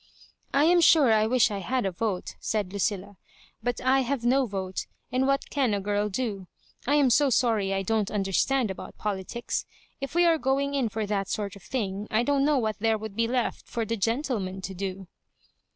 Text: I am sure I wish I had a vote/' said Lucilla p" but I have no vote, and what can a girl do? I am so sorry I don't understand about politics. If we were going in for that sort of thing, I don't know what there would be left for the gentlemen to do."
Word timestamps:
I 0.51 0.63
am 0.63 0.81
sure 0.81 1.13
I 1.13 1.27
wish 1.27 1.51
I 1.51 1.59
had 1.59 1.85
a 1.85 1.91
vote/' 1.91 2.33
said 2.39 2.73
Lucilla 2.73 3.17
p" 3.19 3.19
but 3.61 3.79
I 3.81 3.99
have 3.99 4.25
no 4.25 4.47
vote, 4.47 4.87
and 5.11 5.27
what 5.27 5.51
can 5.51 5.75
a 5.75 5.79
girl 5.79 6.09
do? 6.09 6.47
I 6.87 6.95
am 6.95 7.11
so 7.11 7.29
sorry 7.29 7.71
I 7.71 7.83
don't 7.83 8.09
understand 8.09 8.71
about 8.71 8.97
politics. 8.97 9.63
If 9.99 10.15
we 10.15 10.25
were 10.25 10.39
going 10.39 10.73
in 10.73 10.89
for 10.89 11.05
that 11.05 11.29
sort 11.29 11.55
of 11.55 11.61
thing, 11.61 12.07
I 12.09 12.23
don't 12.23 12.43
know 12.45 12.57
what 12.57 12.77
there 12.79 12.97
would 12.97 13.15
be 13.15 13.27
left 13.27 13.67
for 13.67 13.85
the 13.85 13.95
gentlemen 13.95 14.59
to 14.61 14.73
do." 14.73 15.07